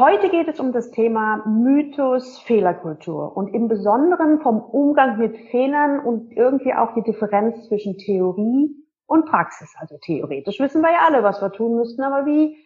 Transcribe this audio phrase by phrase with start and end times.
[0.00, 6.00] Heute geht es um das Thema Mythos Fehlerkultur und im Besonderen vom Umgang mit Fehlern
[6.00, 8.74] und irgendwie auch die Differenz zwischen Theorie
[9.06, 9.74] und Praxis.
[9.78, 12.56] Also theoretisch wissen wir ja alle, was wir tun müssten, aber wie,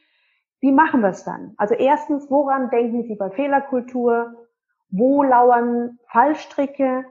[0.60, 1.54] wie machen wir es dann?
[1.56, 4.32] Also erstens, woran denken Sie bei Fehlerkultur?
[4.90, 7.04] Wo lauern Fallstricke?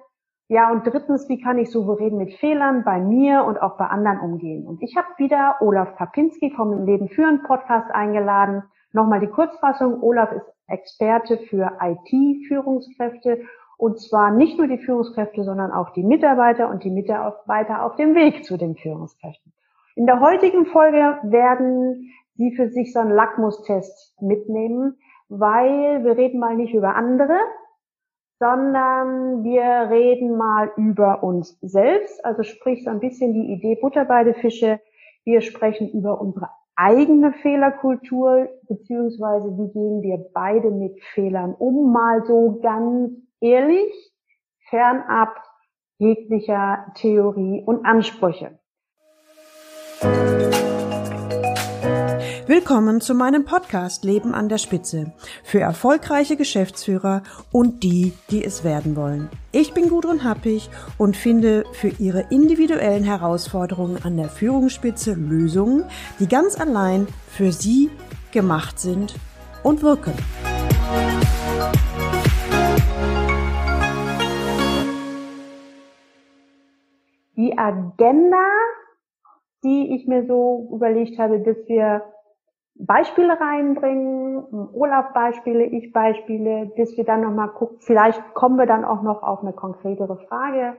[0.47, 4.21] Ja, und drittens, wie kann ich souverän mit Fehlern bei mir und auch bei anderen
[4.21, 4.67] umgehen?
[4.67, 8.63] Und ich habe wieder Olaf Papinski vom Leben führen Podcast eingeladen.
[8.93, 10.01] Nochmal die Kurzfassung.
[10.01, 13.41] Olaf ist Experte für IT-Führungskräfte
[13.77, 18.15] und zwar nicht nur die Führungskräfte, sondern auch die Mitarbeiter und die Mitarbeiter auf dem
[18.15, 19.51] Weg zu den Führungskräften.
[19.95, 24.97] In der heutigen Folge werden Sie für sich so einen Lackmustest mitnehmen,
[25.29, 27.37] weil wir reden mal nicht über andere,
[28.39, 34.05] sondern wir reden mal über uns selbst, also sprich so ein bisschen die Idee Butter
[34.05, 34.79] bei den Fische.
[35.23, 42.25] Wir sprechen über unsere eigene Fehlerkultur, beziehungsweise wie gehen wir beide mit Fehlern um, mal
[42.25, 43.91] so ganz ehrlich,
[44.69, 45.35] fernab
[45.99, 48.59] jeglicher Theorie und Ansprüche.
[52.55, 55.11] Willkommen zu meinem Podcast Leben an der Spitze
[55.43, 59.27] für erfolgreiche Geschäftsführer und die, die es werden wollen.
[59.51, 65.85] Ich bin Gudrun Happig und finde für Ihre individuellen Herausforderungen an der Führungsspitze Lösungen,
[66.19, 67.89] die ganz allein für Sie
[68.31, 69.15] gemacht sind
[69.63, 70.13] und wirken.
[77.35, 78.47] Die Agenda,
[79.63, 82.12] die ich mir so überlegt habe, dass wir
[82.75, 88.83] Beispiele reinbringen, Olaf Beispiele, ich Beispiele, dass wir dann nochmal gucken, vielleicht kommen wir dann
[88.83, 90.77] auch noch auf eine konkretere Frage,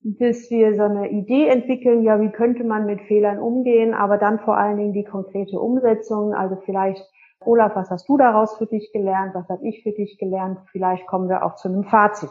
[0.00, 4.40] dass wir so eine Idee entwickeln, ja, wie könnte man mit Fehlern umgehen, aber dann
[4.40, 7.04] vor allen Dingen die konkrete Umsetzung, also vielleicht,
[7.40, 11.06] Olaf, was hast du daraus für dich gelernt, was habe ich für dich gelernt, vielleicht
[11.06, 12.30] kommen wir auch zu einem Fazit.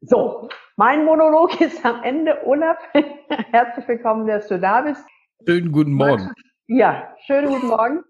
[0.00, 2.46] So, mein Monolog ist am Ende.
[2.46, 2.78] Olaf,
[3.50, 5.04] herzlich willkommen, dass du da bist.
[5.46, 6.30] Schönen guten Morgen.
[6.68, 8.00] Ja, schönen guten Morgen.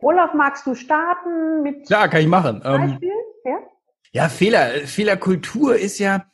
[0.00, 1.88] Olaf, magst du starten mit?
[1.88, 2.60] Ja, kann ich machen.
[2.62, 3.10] Ähm, Beispiel?
[3.46, 3.58] ja?
[4.12, 6.26] ja, Fehler, Fehlerkultur ist ja,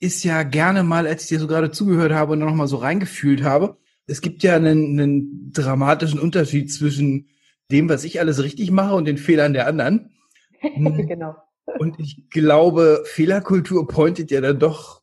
[0.00, 2.76] ist ja gerne mal, als ich dir so gerade zugehört habe und noch mal so
[2.76, 3.78] reingefühlt habe.
[4.06, 7.30] Es gibt ja einen, einen dramatischen Unterschied zwischen
[7.70, 10.12] dem, was ich alles richtig mache und den Fehlern der anderen.
[10.60, 11.36] genau.
[11.78, 15.00] Und ich glaube, Fehlerkultur pointet ja dann doch,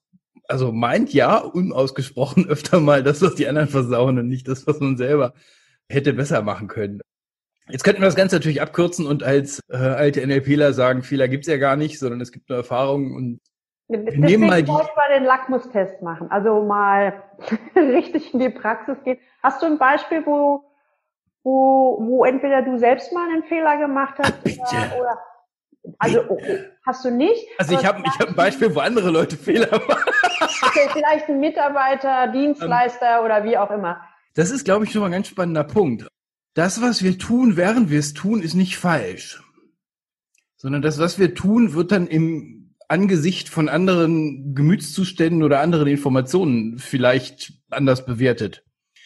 [0.48, 4.80] also meint ja unausgesprochen öfter mal das, was die anderen versauen und nicht das, was
[4.80, 5.34] man selber
[5.90, 7.02] hätte besser machen können.
[7.70, 11.48] Jetzt könnten wir das Ganze natürlich abkürzen und als äh, alte NLPler sagen, Fehler gibt's
[11.48, 13.40] ja gar nicht, sondern es gibt nur Erfahrungen und
[13.88, 14.72] wir nehmen mal die.
[14.72, 17.24] Ich mal den Lackmustest machen, also mal
[17.76, 19.20] richtig in die Praxis gehen.
[19.44, 20.64] Hast du ein Beispiel, wo,
[21.44, 25.20] wo, wo entweder du selbst mal einen Fehler gemacht hast oder, oder
[26.00, 27.48] also okay, hast du nicht?
[27.60, 30.12] Also ich habe ich hab ein Beispiel, wo andere Leute Fehler machen.
[30.66, 34.02] okay, vielleicht ein Mitarbeiter, Dienstleister oder wie auch immer.
[34.36, 36.08] Das ist, glaube ich, schon mal ein ganz spannender Punkt.
[36.54, 39.42] Das, was wir tun, während wir es tun, ist nicht falsch.
[40.58, 46.78] Sondern das, was wir tun, wird dann im Angesicht von anderen Gemütszuständen oder anderen Informationen
[46.78, 48.64] vielleicht anders bewertet.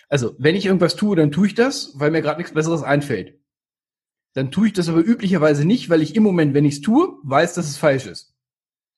[0.10, 3.40] Also, wenn ich irgendwas tue, dann tue ich das, weil mir gerade nichts Besseres einfällt.
[4.34, 7.18] Dann tue ich das aber üblicherweise nicht, weil ich im Moment, wenn ich es tue,
[7.24, 8.36] weiß, dass es falsch ist.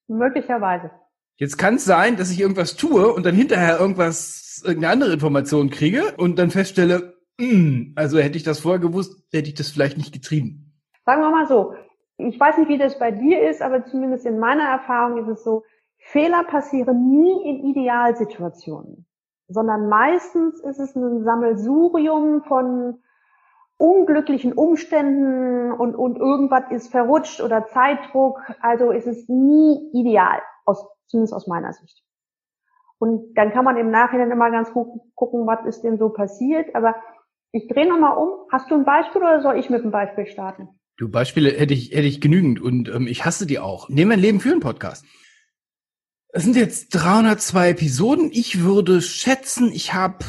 [0.07, 0.91] Möglicherweise.
[1.37, 5.69] Jetzt kann es sein, dass ich irgendwas tue und dann hinterher irgendwas irgendeine andere Information
[5.69, 9.69] kriege und dann feststelle, mh, hm, also hätte ich das vorher gewusst, hätte ich das
[9.69, 10.73] vielleicht nicht getrieben.
[11.05, 11.73] Sagen wir mal so,
[12.17, 15.43] ich weiß nicht, wie das bei dir ist, aber zumindest in meiner Erfahrung ist es
[15.43, 15.63] so,
[15.97, 19.05] Fehler passieren nie in Idealsituationen,
[19.47, 22.99] sondern meistens ist es ein Sammelsurium von
[23.77, 28.39] unglücklichen Umständen und, und irgendwas ist verrutscht oder Zeitdruck.
[28.61, 32.03] Also ist es nie ideal, aus, zumindest aus meiner Sicht.
[33.01, 36.75] Und dann kann man im Nachhinein immer ganz gut gucken, was ist denn so passiert.
[36.75, 36.93] Aber
[37.51, 38.47] ich drehe nochmal um.
[38.51, 40.69] Hast du ein Beispiel oder soll ich mit einem Beispiel starten?
[40.97, 43.89] Du, Beispiele hätte ich, hätte ich genügend und ähm, ich hasse die auch.
[43.89, 45.03] Nehmen wir ein Leben für einen Podcast.
[46.27, 48.29] Es sind jetzt 302 Episoden.
[48.31, 50.23] Ich würde schätzen, ich habe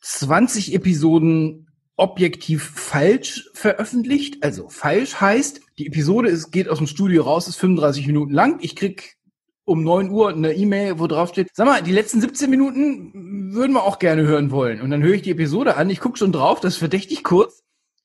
[0.00, 4.44] 20 Episoden objektiv falsch veröffentlicht.
[4.44, 8.58] Also falsch heißt, die Episode ist, geht aus dem Studio raus, ist 35 Minuten lang.
[8.60, 9.16] Ich krieg
[9.64, 13.72] um neun Uhr eine E-Mail, wo drauf steht, sag mal, die letzten 17 Minuten würden
[13.72, 14.80] wir auch gerne hören wollen.
[14.80, 17.62] Und dann höre ich die Episode an, ich gucke schon drauf, das ist verdächtig kurz.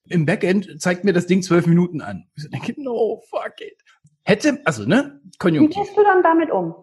[0.08, 2.26] Im Backend zeigt mir das Ding zwölf Minuten an.
[2.36, 3.78] Ich denke, no, fuck it.
[4.24, 5.78] Hätte, also, ne, Konjunktiv.
[5.78, 6.76] Wie gehst du dann damit um?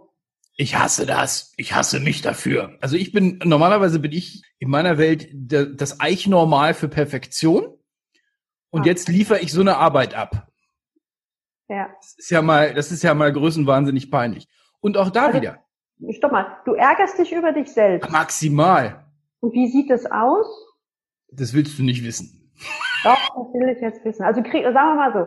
[0.56, 1.52] Ich hasse das.
[1.56, 2.78] Ich hasse mich dafür.
[2.80, 7.78] Also ich bin, normalerweise bin ich in meiner Welt das Eichnormal für Perfektion.
[8.70, 8.86] Und ah.
[8.86, 10.48] jetzt liefere ich so eine Arbeit ab.
[11.68, 11.88] Ja.
[12.00, 14.48] Das ist ja mal, das ist ja mal größenwahnsinnig peinlich.
[14.86, 15.58] Und auch da also, wieder.
[16.10, 18.08] Stopp mal, du ärgerst dich über dich selbst.
[18.08, 19.04] Maximal.
[19.40, 20.46] Und wie sieht es aus?
[21.28, 22.52] Das willst du nicht wissen.
[23.02, 24.22] Doch, das will ich jetzt wissen.
[24.22, 25.26] Also krieg, sagen wir mal so.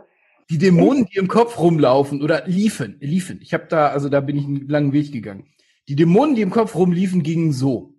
[0.50, 3.40] Die Dämonen, die im Kopf rumlaufen oder liefen, liefen.
[3.42, 5.46] Ich habe da, also da bin ich einen langen Weg gegangen.
[5.90, 7.96] Die Dämonen, die im Kopf rumliefen, gingen so.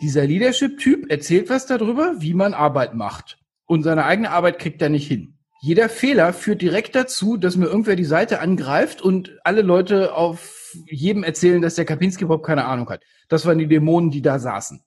[0.00, 3.38] Dieser Leadership-Typ erzählt was darüber, wie man Arbeit macht.
[3.66, 5.31] Und seine eigene Arbeit kriegt er nicht hin.
[5.64, 10.74] Jeder Fehler führt direkt dazu, dass mir irgendwer die Seite angreift und alle Leute auf
[10.86, 13.04] jedem erzählen, dass der Kapinski überhaupt keine Ahnung hat.
[13.28, 14.82] Das waren die Dämonen, die da saßen.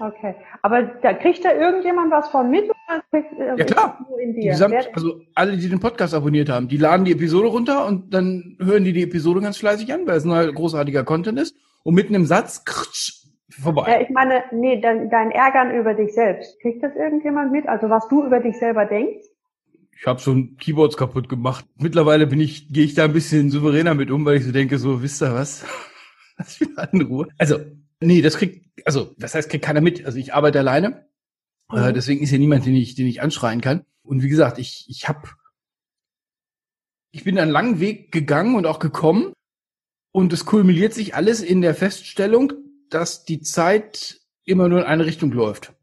[0.00, 0.34] Okay.
[0.62, 2.64] Aber da kriegt da irgendjemand was von mit?
[2.64, 4.06] Oder kriegt, äh, ja klar.
[4.34, 8.56] Gesamt, also alle, die den Podcast abonniert haben, die laden die Episode runter und dann
[8.60, 11.54] hören die die Episode ganz fleißig an, weil es ein halt großartiger Content ist.
[11.84, 13.86] Und mitten im Satz, kritsch, vorbei.
[13.88, 16.60] Ja, ich meine, nee, dein, dein Ärgern über dich selbst.
[16.60, 17.68] Kriegt das irgendjemand mit?
[17.68, 19.27] Also was du über dich selber denkst?
[20.00, 21.64] Ich habe schon Keyboards kaputt gemacht.
[21.76, 24.78] Mittlerweile bin ich, gehe ich da ein bisschen souveräner mit um, weil ich so denke,
[24.78, 25.64] so, wisst ihr was?
[26.36, 27.28] Lass mal in Ruhe.
[27.36, 27.58] Also,
[28.00, 30.04] Nee, das kriegt, also das heißt, kriegt keiner mit.
[30.04, 31.08] Also ich arbeite alleine.
[31.72, 31.84] Äh, mhm.
[31.84, 33.84] Äh, deswegen ist ja niemand, den ich, den ich anschreien kann.
[34.02, 35.28] Und wie gesagt, ich, ich habe,
[37.10, 39.32] ich bin einen langen Weg gegangen und auch gekommen.
[40.12, 42.52] Und es kulminiert sich alles in der Feststellung,
[42.88, 45.74] dass die Zeit immer nur in eine Richtung läuft.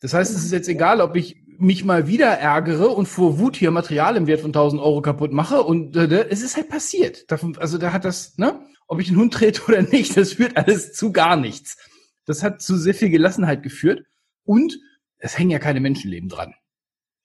[0.00, 3.56] Das heißt, es ist jetzt egal, ob ich mich mal wieder ärgere und vor Wut
[3.56, 7.24] hier Material im Wert von 1000 Euro kaputt mache und äh, es ist halt passiert.
[7.58, 8.60] Also da hat das, ne?
[8.86, 11.78] ob ich den Hund trete oder nicht, das führt alles zu gar nichts.
[12.26, 14.04] Das hat zu sehr viel Gelassenheit geführt
[14.44, 14.78] und
[15.18, 16.54] es hängen ja keine Menschenleben dran.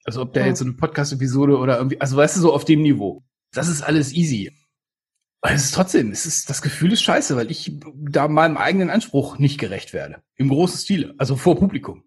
[0.04, 2.80] Also ob der jetzt so eine Podcast-Episode oder irgendwie, also weißt du, so auf dem
[2.80, 3.24] Niveau.
[3.52, 4.52] Das ist alles easy.
[5.40, 7.78] Aber es ist trotzdem, es ist, das Gefühl ist scheiße, weil ich
[8.10, 10.22] da meinem eigenen Anspruch nicht gerecht werde.
[10.36, 12.04] Im großen Stile, also vor Publikum.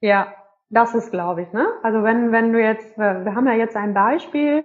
[0.00, 0.34] Ja,
[0.74, 1.66] das ist, glaube ich, ne?
[1.82, 4.64] Also wenn, wenn du jetzt, wir haben ja jetzt ein Beispiel,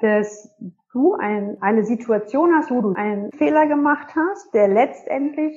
[0.00, 0.50] dass
[0.92, 5.54] du ein, eine Situation hast, wo du einen Fehler gemacht hast, der letztendlich,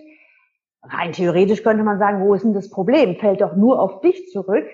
[0.83, 3.15] rein theoretisch könnte man sagen, wo ist denn das Problem?
[3.15, 4.67] Fällt doch nur auf dich zurück.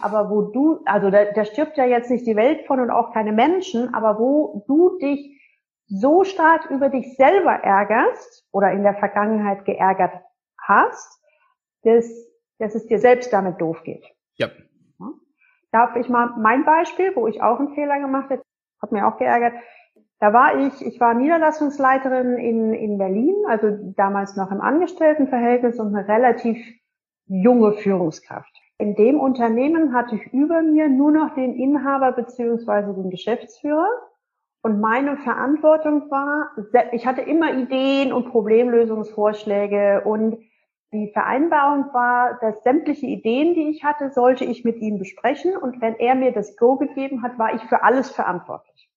[0.00, 3.12] Aber wo du, also da, da stirbt ja jetzt nicht die Welt von und auch
[3.12, 5.40] keine Menschen, aber wo du dich
[5.86, 10.20] so stark über dich selber ärgerst oder in der Vergangenheit geärgert
[10.58, 11.22] hast,
[11.82, 12.06] dass,
[12.58, 14.04] dass es dir selbst damit doof geht.
[14.36, 14.48] Ja.
[15.72, 18.42] Darf ich mal mein Beispiel, wo ich auch einen Fehler gemacht habe,
[18.80, 19.54] hat mir auch geärgert.
[20.20, 25.94] Da war ich, ich war Niederlassungsleiterin in, in Berlin, also damals noch im Angestelltenverhältnis und
[25.94, 26.56] eine relativ
[27.26, 28.54] junge Führungskraft.
[28.78, 33.88] In dem Unternehmen hatte ich über mir nur noch den Inhaber beziehungsweise den Geschäftsführer.
[34.62, 36.50] Und meine Verantwortung war,
[36.92, 40.38] ich hatte immer Ideen und Problemlösungsvorschläge und
[40.92, 45.80] die Vereinbarung war, dass sämtliche Ideen, die ich hatte, sollte ich mit ihm besprechen und
[45.80, 48.90] wenn er mir das Go gegeben hat, war ich für alles verantwortlich.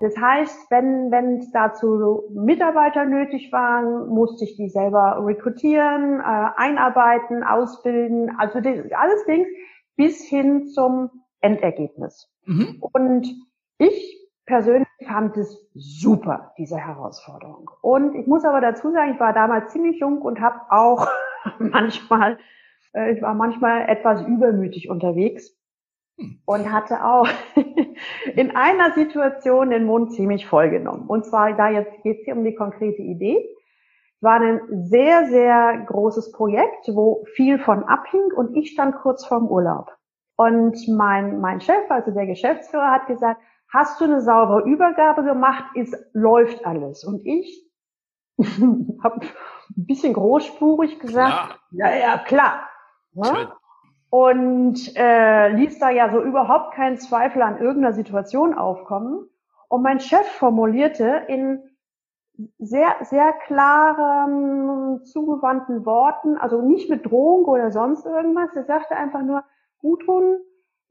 [0.00, 6.50] Das heißt, wenn wenn es dazu Mitarbeiter nötig waren, musste ich die selber rekrutieren, äh,
[6.56, 9.48] einarbeiten, ausbilden, also das, alles Dings
[9.96, 11.10] bis hin zum
[11.42, 12.30] Endergebnis.
[12.46, 12.78] Mhm.
[12.80, 13.28] Und
[13.76, 17.70] ich persönlich fand es super, diese Herausforderung.
[17.82, 21.08] Und ich muss aber dazu sagen, ich war damals ziemlich jung und habe auch
[21.58, 22.38] manchmal,
[22.92, 25.56] äh, ich war manchmal etwas übermütig unterwegs
[26.44, 27.28] und hatte auch
[28.36, 31.06] in einer Situation den Mund ziemlich vollgenommen.
[31.06, 33.38] Und zwar, da jetzt geht es hier um die konkrete Idee.
[34.16, 39.24] Es war ein sehr, sehr großes Projekt, wo viel von abhing und ich stand kurz
[39.24, 39.96] vorm Urlaub.
[40.36, 43.40] Und mein, mein Chef, also der Geschäftsführer, hat gesagt,
[43.72, 47.04] hast du eine saubere Übergabe gemacht, ist, läuft alles.
[47.04, 47.66] Und ich
[48.38, 51.90] habe ein bisschen großspurig gesagt, klar.
[51.92, 52.68] ja, ja, klar.
[53.12, 53.56] Ja?
[54.10, 59.28] und äh, ließ da ja so überhaupt keinen Zweifel an irgendeiner Situation aufkommen.
[59.68, 61.62] Und mein Chef formulierte in
[62.58, 68.54] sehr, sehr klaren, zugewandten Worten, also nicht mit Drohung oder sonst irgendwas.
[68.56, 69.44] Er sagte einfach nur,
[69.80, 70.38] Gudrun,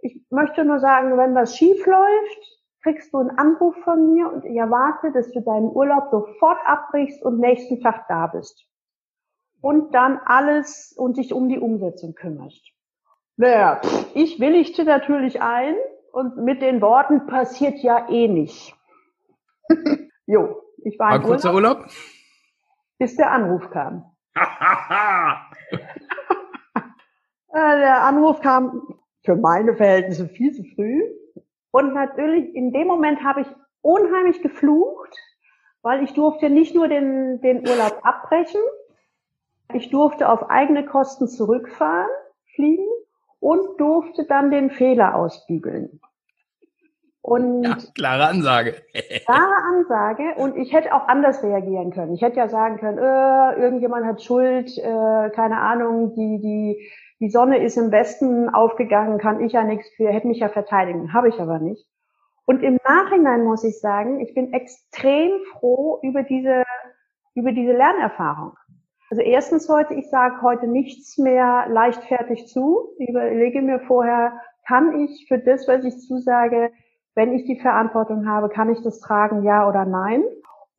[0.01, 4.45] ich möchte nur sagen, wenn was schief läuft, kriegst du einen Anruf von mir und
[4.45, 8.65] ich erwarte, dass du deinen Urlaub sofort abbrichst und nächsten Tag da bist.
[9.62, 12.71] Und dann alles und dich um die Umsetzung kümmerst.
[13.36, 13.81] Naja,
[14.13, 15.75] ich willigte natürlich ein
[16.12, 18.75] und mit den Worten passiert ja eh nicht.
[20.25, 21.91] jo, ich war, war kurzer Urlaub, Urlaub,
[22.98, 24.05] bis der Anruf kam.
[27.51, 31.01] Äh, der Anruf kam für meine Verhältnisse viel zu früh.
[31.71, 33.47] Und natürlich in dem Moment habe ich
[33.81, 35.15] unheimlich geflucht,
[35.81, 38.61] weil ich durfte nicht nur den, den Urlaub abbrechen,
[39.73, 42.09] ich durfte auf eigene Kosten zurückfahren,
[42.55, 42.88] fliegen
[43.39, 46.01] und durfte dann den Fehler ausbügeln.
[47.21, 48.75] Und ja, klare Ansage.
[49.25, 50.35] klare Ansage.
[50.38, 52.13] Und ich hätte auch anders reagieren können.
[52.13, 57.29] Ich hätte ja sagen können, äh, irgendjemand hat Schuld, äh, keine Ahnung, die, die, die
[57.29, 61.13] Sonne ist im Westen aufgegangen, kann ich ja nichts für, hätte mich ja verteidigen.
[61.13, 61.85] Habe ich aber nicht.
[62.45, 66.63] Und im Nachhinein muss ich sagen, ich bin extrem froh über diese,
[67.35, 68.53] über diese Lernerfahrung.
[69.11, 72.89] Also erstens heute, ich sage heute nichts mehr leichtfertig zu.
[72.99, 74.33] Ich überlege mir vorher,
[74.67, 76.71] kann ich für das, was ich zusage,
[77.15, 80.23] wenn ich die Verantwortung habe, kann ich das tragen, ja oder nein?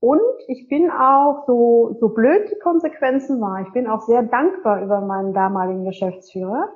[0.01, 4.83] Und ich bin auch, so, so blöd die Konsequenzen war, ich bin auch sehr dankbar
[4.83, 6.73] über meinen damaligen Geschäftsführer.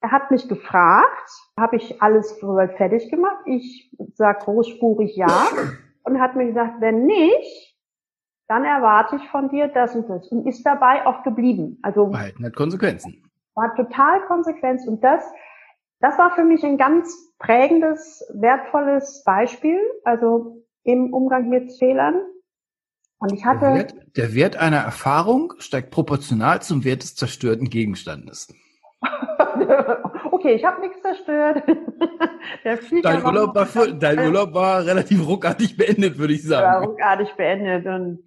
[0.00, 3.38] Er hat mich gefragt, habe ich alles soweit fertig gemacht?
[3.46, 5.28] Ich sag großspurig ja
[6.04, 7.76] und hat mir gesagt, wenn nicht,
[8.48, 11.78] dann erwarte ich von dir das und das und ist dabei auch geblieben.
[11.82, 13.22] Also Verhalten hat Konsequenzen.
[13.54, 15.24] War total Konsequenz und das,
[16.00, 22.20] das war für mich ein ganz prägendes, wertvolles Beispiel, also im Umgang mit Fehlern.
[23.22, 23.60] Und ich hatte.
[23.60, 28.52] Der Wert, der Wert einer Erfahrung steigt proportional zum Wert des zerstörten Gegenstandes.
[30.32, 31.62] okay, ich habe nichts zerstört.
[33.04, 36.64] dein, Urlaub war, voll, dein Urlaub war relativ ruckartig beendet, würde ich sagen.
[36.64, 38.24] Ja, ruckartig beendet und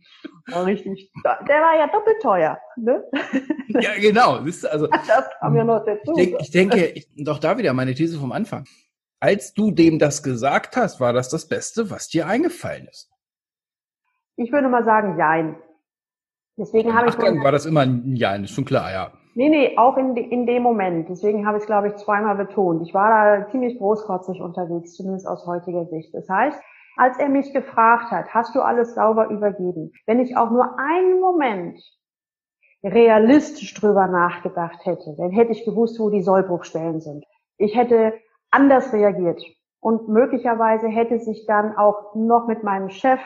[0.48, 1.12] war richtig.
[1.25, 2.58] Der war ja doppelt teuer.
[2.78, 3.04] Ne?
[3.68, 4.36] Ja, genau.
[4.38, 6.14] Also, das kam ja noch dazu.
[6.16, 8.64] Ich, denk, ich denke, ich, doch da wieder meine These vom Anfang.
[9.20, 13.10] Als du dem das gesagt hast, war das das Beste, was dir eingefallen ist.
[14.38, 15.56] Ich würde mal sagen, jein.
[16.58, 17.18] Deswegen habe ich.
[17.18, 19.12] war das immer ein Jein, ist schon klar, ja.
[19.38, 21.10] Nee, nee, auch in, in dem Moment.
[21.10, 22.88] Deswegen habe ich es, glaube ich, zweimal betont.
[22.88, 26.13] Ich war da ziemlich großkotzig unterwegs, zumindest aus heutiger Sicht.
[26.13, 26.62] Das heißt,
[26.96, 29.92] als er mich gefragt hat, hast du alles sauber übergeben?
[30.06, 31.77] Wenn ich auch nur einen Moment
[32.82, 37.25] realistisch drüber nachgedacht hätte, dann hätte ich gewusst, wo die Sollbruchstellen sind.
[37.58, 38.13] Ich hätte
[38.51, 39.44] anders reagiert.
[39.82, 43.20] Und möglicherweise hätte sich dann auch noch mit meinem Chef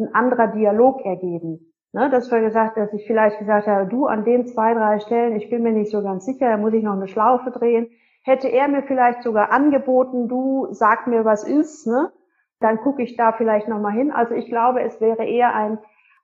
[0.00, 1.70] ein anderer Dialog ergeben.
[1.92, 5.34] Ne, dass wir gesagt, dass ich vielleicht gesagt habe, du an den zwei, drei Stellen,
[5.34, 7.88] ich bin mir nicht so ganz sicher, da muss ich noch eine Schlaufe drehen.
[8.22, 12.12] Hätte er mir vielleicht sogar angeboten, du sag mir, was ist, ne?
[12.60, 14.12] Dann gucke ich da vielleicht nochmal hin.
[14.12, 15.78] Also ich glaube, es wäre eher ein,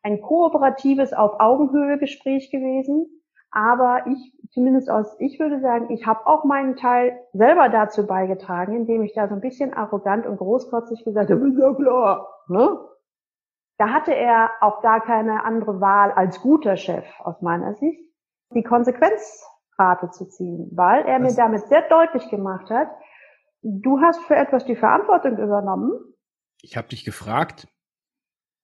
[0.04, 3.08] ein kooperatives auf Augenhöhe Gespräch gewesen.
[3.50, 8.76] Aber ich, zumindest aus, ich würde sagen, ich habe auch meinen Teil selber dazu beigetragen,
[8.76, 12.78] indem ich da so ein bisschen arrogant und großkotzig gesagt habe, ja klar, ne?
[13.78, 18.00] Da hatte er auch gar keine andere Wahl als guter Chef aus meiner Sicht,
[18.54, 21.30] die Konsequenzrate zu ziehen, weil er Was?
[21.30, 22.88] mir damit sehr deutlich gemacht hat,
[23.62, 25.92] du hast für etwas die Verantwortung übernommen.
[26.62, 27.68] Ich habe dich gefragt.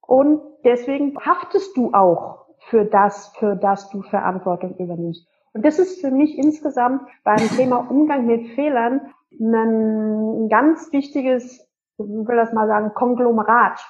[0.00, 5.26] Und deswegen haftest du auch für das, für das du Verantwortung übernimmst.
[5.52, 11.60] Und das ist für mich insgesamt beim Thema Umgang mit Fehlern ein ganz wichtiges,
[11.98, 13.80] ich will das mal sagen, Konglomerat.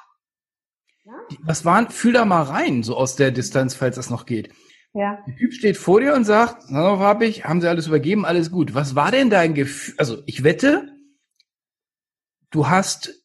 [1.42, 4.50] Was waren, fühl da mal rein, so aus der Distanz, falls das noch geht.
[4.94, 5.18] Ja.
[5.26, 8.50] Der Typ steht vor dir und sagt, na, hab ich, haben sie alles übergeben, alles
[8.50, 8.74] gut.
[8.74, 9.94] Was war denn dein Gefühl?
[9.96, 10.88] Also, ich wette,
[12.50, 13.22] du hast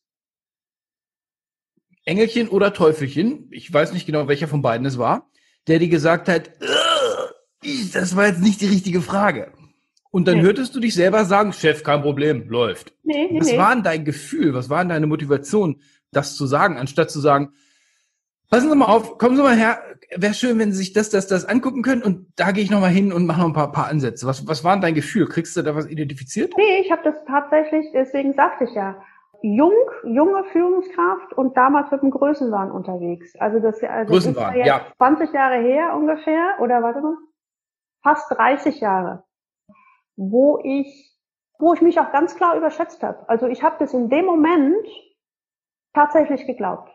[2.05, 5.29] Engelchen oder Teufelchen, ich weiß nicht genau, welcher von beiden es war,
[5.67, 6.51] der dir gesagt hat,
[7.93, 9.51] das war jetzt nicht die richtige Frage.
[10.09, 10.43] Und dann nee.
[10.43, 12.93] hörtest du dich selber sagen, Chef, kein Problem, läuft.
[13.03, 14.53] Nee, nee, was war denn dein Gefühl?
[14.53, 15.81] Was war denn deine Motivation,
[16.11, 17.51] das zu sagen, anstatt zu sagen,
[18.49, 19.79] Passen Sie mal auf, kommen Sie mal her.
[20.15, 22.01] Wäre schön, wenn Sie sich das, das, das angucken können.
[22.01, 24.25] Und da gehe ich noch mal hin und mache noch ein paar, paar Ansätze.
[24.25, 25.27] Was, was war denn dein Gefühl?
[25.27, 26.53] Kriegst du da was identifiziert?
[26.55, 29.01] Nee, ich habe das tatsächlich, deswegen sagte ich ja,
[29.41, 29.73] jung,
[30.03, 33.35] junge Führungskraft und damals mit dem Größenwahn unterwegs.
[33.37, 37.17] Also das, also Größenwahn, das ist ja, ja 20 Jahre her ungefähr, oder warte mal,
[38.01, 39.23] fast 30 Jahre,
[40.15, 41.17] wo ich,
[41.59, 43.27] wo ich mich auch ganz klar überschätzt habe.
[43.27, 44.87] Also ich habe das in dem Moment
[45.93, 46.89] tatsächlich geglaubt.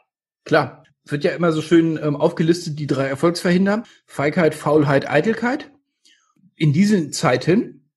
[0.44, 3.84] Klar, wird ja immer so schön ähm, aufgelistet, die drei Erfolgsverhinder.
[4.06, 5.70] Feigheit, Faulheit, Eitelkeit.
[6.54, 7.90] In diesen Zeiten,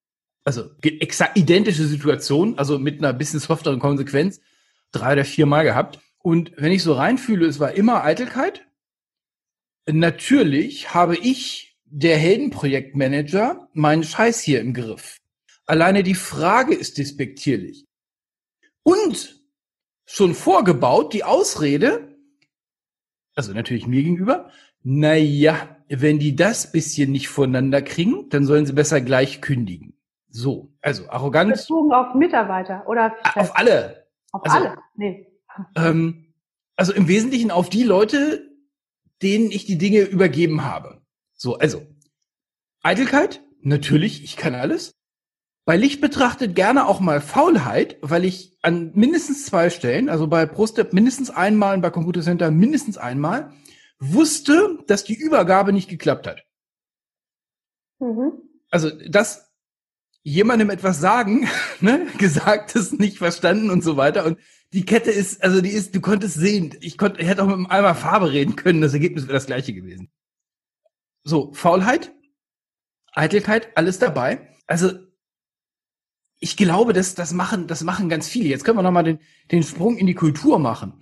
[0.43, 4.41] also exakt identische Situation, also mit einer bisschen softeren Konsequenz,
[4.91, 5.99] drei oder vier Mal gehabt.
[6.19, 8.65] Und wenn ich so reinfühle, es war immer Eitelkeit.
[9.87, 15.19] Natürlich habe ich, der Heldenprojektmanager, meinen Scheiß hier im Griff.
[15.67, 17.85] Alleine die Frage ist despektierlich.
[18.83, 19.41] Und
[20.05, 22.14] schon vorgebaut die Ausrede,
[23.35, 24.49] also natürlich mir gegenüber,
[24.83, 29.93] naja, wenn die das bisschen nicht voneinander kriegen, dann sollen sie besser gleich kündigen.
[30.29, 31.53] So, also arrogant.
[31.53, 33.43] Bezogen auf Mitarbeiter oder Chef.
[33.43, 34.07] auf alle.
[34.31, 35.27] Auf also, alle, nee.
[35.75, 36.33] Ähm,
[36.75, 38.51] also im Wesentlichen auf die Leute,
[39.21, 41.01] denen ich die Dinge übergeben habe.
[41.33, 41.81] So, also
[42.83, 44.93] Eitelkeit, natürlich, ich kann alles.
[45.65, 50.45] Bei Licht betrachtet gerne auch mal Faulheit, weil ich an mindestens zwei Stellen, also bei
[50.45, 53.51] ProStep mindestens einmal und bei Computer Center mindestens einmal,
[53.99, 56.43] wusste, dass die Übergabe nicht geklappt hat.
[57.99, 58.33] Mhm.
[58.69, 59.51] Also das
[60.21, 61.47] jemandem etwas sagen,
[61.79, 64.25] ne, gesagtes nicht verstanden und so weiter.
[64.25, 64.37] Und
[64.71, 67.55] die Kette ist, also die ist, du konntest sehen, ich konnte, ich hätte auch mit
[67.55, 70.11] einem Eimer Farbe reden können, das Ergebnis wäre das gleiche gewesen.
[71.23, 72.13] So, Faulheit,
[73.13, 74.49] Eitelkeit, alles dabei.
[74.67, 74.91] Also
[76.45, 78.49] ich glaube, das, das machen, das machen ganz viele.
[78.49, 79.19] Jetzt können wir nochmal den,
[79.51, 81.01] den Sprung in die Kultur machen.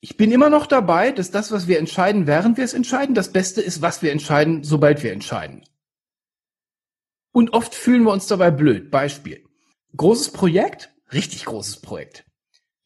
[0.00, 3.32] Ich bin immer noch dabei, dass das, was wir entscheiden, während wir es entscheiden, das
[3.32, 5.62] Beste ist, was wir entscheiden, sobald wir entscheiden.
[7.32, 8.90] Und oft fühlen wir uns dabei blöd.
[8.90, 9.44] Beispiel.
[9.94, 12.24] Großes Projekt, richtig großes Projekt.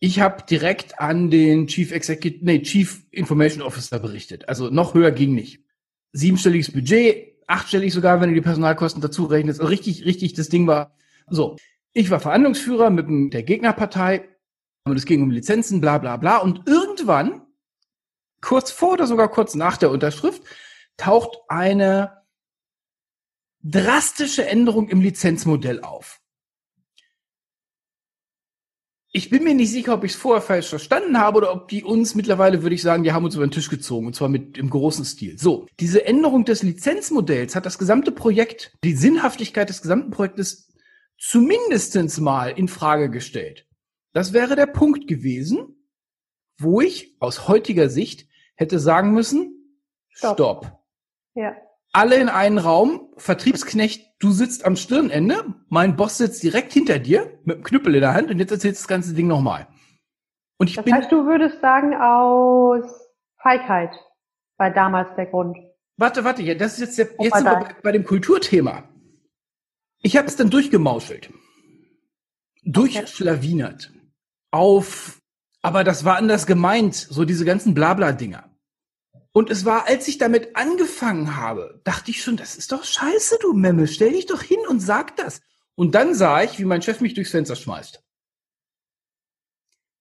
[0.00, 4.48] Ich habe direkt an den Chief Executive, nee, Chief Information Officer berichtet.
[4.48, 5.62] Also noch höher ging nicht.
[6.10, 9.60] Siebenstelliges Budget, achtstellig sogar, wenn du die Personalkosten dazu rechnest.
[9.60, 10.96] Also richtig, richtig, das Ding war
[11.30, 11.56] so.
[11.92, 14.28] Ich war Verhandlungsführer mit der Gegnerpartei
[14.84, 16.38] und es ging um Lizenzen, bla bla bla.
[16.38, 17.42] Und irgendwann,
[18.40, 20.42] kurz vor oder sogar kurz nach der Unterschrift,
[20.96, 22.22] taucht eine
[23.62, 26.20] drastische Änderung im Lizenzmodell auf.
[29.12, 31.82] Ich bin mir nicht sicher, ob ich es vorher falsch verstanden habe oder ob die
[31.82, 34.56] uns mittlerweile, würde ich sagen, die haben uns über den Tisch gezogen und zwar mit
[34.56, 35.36] im großen Stil.
[35.36, 40.69] So, diese Änderung des Lizenzmodells hat das gesamte Projekt, die Sinnhaftigkeit des gesamten Projektes
[41.20, 43.68] zumindestens mal in Frage gestellt.
[44.12, 45.86] Das wäre der Punkt gewesen,
[46.58, 50.34] wo ich aus heutiger Sicht hätte sagen müssen, stopp.
[50.34, 50.84] stopp.
[51.34, 51.54] Ja
[51.92, 57.38] alle in einen Raum, Vertriebsknecht, du sitzt am Stirnende, mein Boss sitzt direkt hinter dir
[57.44, 59.66] mit einem Knüppel in der Hand und jetzt erzählst du das ganze Ding nochmal.
[60.58, 60.94] Und ich das bin.
[60.94, 62.84] Heißt, du würdest sagen, aus
[63.42, 63.92] Feigheit
[64.58, 65.56] war damals der Grund.
[65.96, 68.84] Warte, warte, ja, das ist jetzt, der, jetzt sind wir bei, bei dem Kulturthema.
[70.02, 71.30] Ich habe es dann durchgemauschelt.
[72.64, 73.92] Durchschlawinert.
[74.50, 75.20] Auf,
[75.62, 78.50] aber das war anders gemeint, so diese ganzen Blabla-Dinger.
[79.32, 83.38] Und es war, als ich damit angefangen habe, dachte ich schon, das ist doch scheiße,
[83.40, 85.40] du Memme, stell dich doch hin und sag das.
[85.76, 88.02] Und dann sah ich, wie mein Chef mich durchs Fenster schmeißt.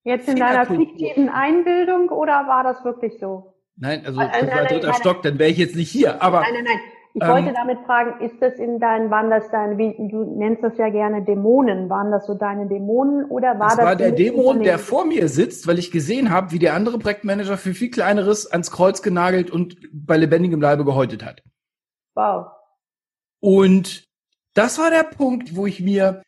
[0.03, 3.53] Jetzt in deiner fiktiven Einbildung oder war das wirklich so?
[3.75, 6.21] Nein, also äh, nein, nein, dritter nein, Stock, dann wäre ich jetzt nicht hier.
[6.23, 6.79] Aber nein, nein, nein.
[7.13, 10.63] Ich ähm, wollte damit fragen, ist das in deinen, waren das deine, wie, du nennst
[10.63, 13.77] das ja gerne Dämonen, waren das so deine Dämonen oder war das?
[13.77, 16.99] Das war der Dämon, der vor mir sitzt, weil ich gesehen habe, wie der andere
[16.99, 21.41] Projektmanager für viel kleineres ans Kreuz genagelt und bei lebendigem Leibe gehäutet hat.
[22.13, 22.51] Wow.
[23.39, 24.07] Und
[24.53, 26.21] das war der Punkt, wo ich mir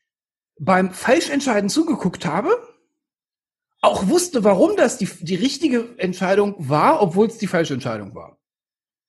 [0.60, 2.50] beim Falschentscheiden zugeguckt habe,
[3.82, 8.38] auch wusste, warum das die, die richtige Entscheidung war, obwohl es die falsche Entscheidung war.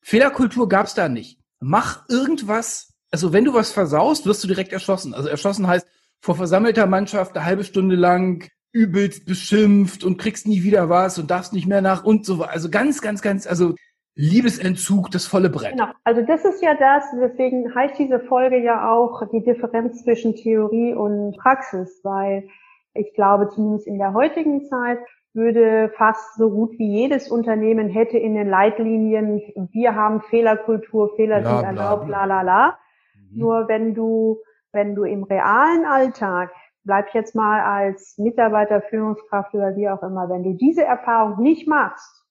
[0.03, 4.73] Fehlerkultur gab es da nicht mach irgendwas, also wenn du was versaust, wirst du direkt
[4.73, 5.15] erschossen.
[5.15, 5.87] Also erschossen heißt
[6.21, 11.31] vor versammelter Mannschaft eine halbe Stunde lang übelst beschimpft und kriegst nie wieder was und
[11.31, 12.53] darfst nicht mehr nach und so weiter.
[12.53, 13.75] Also ganz, ganz, ganz, also
[14.15, 15.73] Liebesentzug, das volle Brett.
[15.73, 15.89] Genau.
[16.05, 20.95] Also das ist ja das, deswegen heißt diese Folge ja auch die Differenz zwischen Theorie
[20.95, 22.49] und Praxis, weil
[22.95, 24.99] ich glaube, zumindest in der heutigen Zeit
[25.35, 29.41] würde fast so gut wie jedes Unternehmen hätte in den Leitlinien,
[29.73, 32.79] wir haben Fehlerkultur, Fehler bla, sind erlaubt, bla, la, la.
[33.15, 33.39] Mhm.
[33.39, 34.41] Nur wenn du,
[34.73, 36.53] wenn du im realen Alltag,
[36.85, 41.67] bleib jetzt mal als Mitarbeiter, Führungskraft oder wie auch immer, wenn du diese Erfahrung nicht
[41.67, 42.27] machst,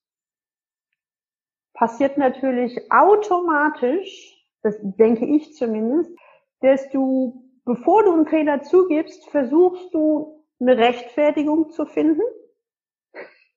[1.74, 6.12] passiert natürlich automatisch, das denke ich zumindest,
[6.60, 12.22] dass du, bevor du einen Fehler zugibst, versuchst du eine Rechtfertigung zu finden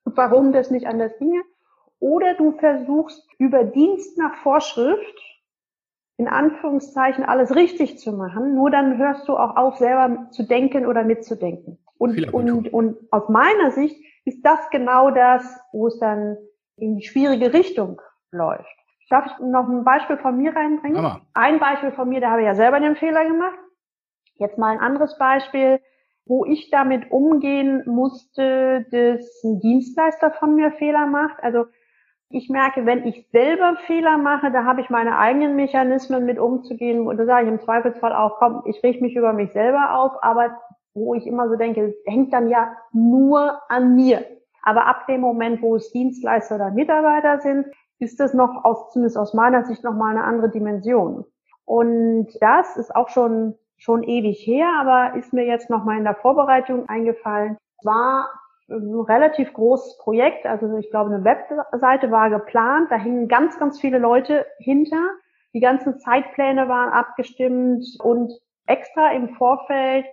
[0.04, 1.42] warum das nicht anders ginge.
[1.98, 5.20] Oder du versuchst über Dienst nach Vorschrift
[6.16, 10.86] in Anführungszeichen alles richtig zu machen, nur dann hörst du auch auf, selber zu denken
[10.86, 11.78] oder mitzudenken.
[11.98, 16.36] Und, und, und aus meiner Sicht ist das genau das, wo es dann
[16.76, 18.76] in die schwierige Richtung läuft.
[19.10, 20.98] Darf ich noch ein Beispiel von mir reinbringen?
[20.98, 21.20] Hammer.
[21.34, 23.58] Ein Beispiel von mir, da habe ich ja selber den Fehler gemacht.
[24.36, 25.80] Jetzt mal ein anderes Beispiel
[26.26, 31.42] wo ich damit umgehen musste, dass ein Dienstleister von mir Fehler macht.
[31.42, 31.66] Also
[32.30, 37.06] ich merke, wenn ich selber Fehler mache, da habe ich meine eigenen Mechanismen mit umzugehen.
[37.06, 40.12] Und da sage ich im Zweifelsfall auch, komm, ich richte mich über mich selber auf,
[40.22, 40.58] aber
[40.94, 44.24] wo ich immer so denke, hängt dann ja nur an mir.
[44.62, 47.66] Aber ab dem Moment, wo es Dienstleister oder Mitarbeiter sind,
[47.98, 51.24] ist das noch aus, zumindest aus meiner Sicht noch mal eine andere Dimension.
[51.64, 56.04] Und das ist auch schon schon ewig her, aber ist mir jetzt noch mal in
[56.04, 57.56] der Vorbereitung eingefallen.
[57.82, 58.28] War
[58.68, 63.80] ein relativ großes Projekt, also ich glaube, eine Webseite war geplant, da hingen ganz, ganz
[63.80, 65.02] viele Leute hinter.
[65.52, 68.32] Die ganzen Zeitpläne waren abgestimmt und
[68.66, 70.06] extra im Vorfeld,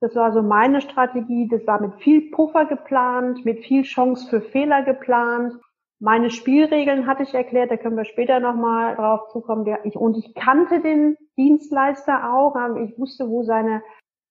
[0.00, 4.42] das war so meine Strategie, das war mit viel Puffer geplant, mit viel Chance für
[4.42, 5.54] Fehler geplant.
[6.00, 9.66] Meine Spielregeln hatte ich erklärt, da können wir später nochmal drauf zukommen.
[9.94, 13.82] und ich kannte den Dienstleister auch, ich wusste, wo seine,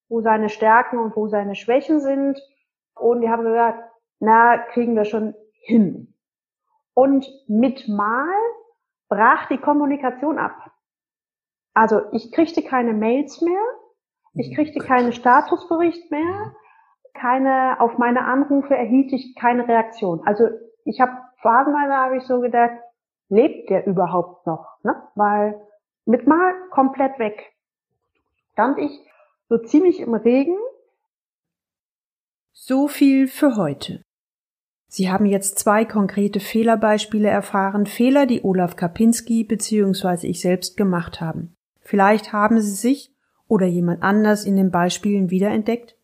[0.10, 2.40] wo seine Stärken und wo seine Schwächen sind.
[2.96, 3.84] Und die haben gesagt,
[4.20, 6.14] na, kriegen wir schon hin.
[6.94, 8.34] Und mit Mal
[9.10, 10.72] brach die Kommunikation ab.
[11.74, 13.64] Also ich kriegte keine Mails mehr,
[14.36, 14.56] ich mhm.
[14.56, 16.56] kriegte keinen Statusbericht mehr,
[17.14, 20.22] keine auf meine Anrufe erhielt ich keine Reaktion.
[20.26, 20.50] Also
[20.86, 22.74] ich habe phasenweise habe ich so gedacht,
[23.30, 24.66] lebt der überhaupt noch?
[24.84, 24.96] Ne?
[25.14, 25.62] Weil
[26.06, 27.54] mit mal komplett weg.
[28.54, 28.92] Stand ich
[29.50, 30.58] so ziemlich im Regen.
[32.52, 34.02] So viel für heute.
[34.88, 40.28] Sie haben jetzt zwei konkrete Fehlerbeispiele erfahren, Fehler, die Olaf Kapinski bzw.
[40.28, 41.56] ich selbst gemacht haben.
[41.82, 43.12] Vielleicht haben Sie sich
[43.48, 45.98] oder jemand anders in den Beispielen wiederentdeckt?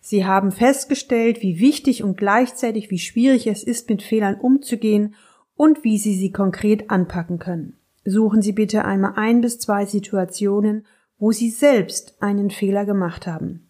[0.00, 5.14] Sie haben festgestellt, wie wichtig und gleichzeitig wie schwierig es ist, mit Fehlern umzugehen
[5.56, 7.76] und wie Sie sie konkret anpacken können.
[8.04, 10.86] Suchen Sie bitte einmal ein bis zwei Situationen,
[11.18, 13.68] wo Sie selbst einen Fehler gemacht haben.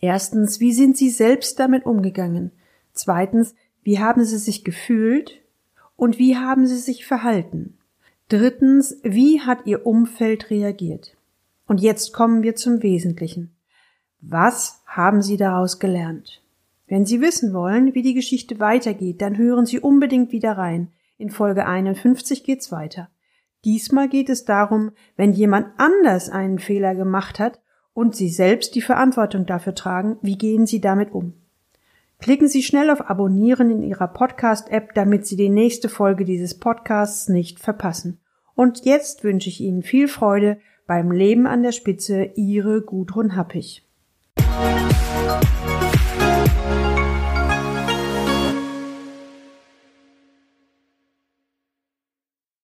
[0.00, 2.52] Erstens, wie sind Sie selbst damit umgegangen?
[2.92, 5.40] Zweitens, wie haben Sie sich gefühlt
[5.96, 7.78] und wie haben Sie sich verhalten?
[8.28, 11.16] Drittens, wie hat Ihr Umfeld reagiert?
[11.66, 13.54] Und jetzt kommen wir zum Wesentlichen.
[14.22, 16.42] Was haben Sie daraus gelernt?
[16.86, 20.88] Wenn Sie wissen wollen, wie die Geschichte weitergeht, dann hören Sie unbedingt wieder rein.
[21.16, 23.08] In Folge 51 geht's weiter.
[23.64, 27.60] Diesmal geht es darum, wenn jemand anders einen Fehler gemacht hat
[27.94, 31.34] und Sie selbst die Verantwortung dafür tragen, wie gehen Sie damit um?
[32.18, 37.28] Klicken Sie schnell auf Abonnieren in Ihrer Podcast-App, damit Sie die nächste Folge dieses Podcasts
[37.28, 38.20] nicht verpassen.
[38.54, 42.32] Und jetzt wünsche ich Ihnen viel Freude beim Leben an der Spitze.
[42.34, 43.86] Ihre Gudrun Happig.
[44.50, 44.90] Thank
[46.84, 46.89] you.